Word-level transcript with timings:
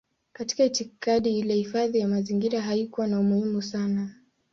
Katika 0.33 0.63
itikadi 0.63 1.39
ile 1.39 1.53
hifadhi 1.53 1.99
ya 1.99 2.07
mazingira 2.07 2.61
haikuwa 2.61 3.07
na 3.07 3.19
umuhimu 3.19 3.61
sana. 3.61 4.09